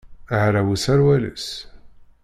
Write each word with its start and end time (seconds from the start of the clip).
Hraw 0.31 0.67
userwal-is. 0.73 1.47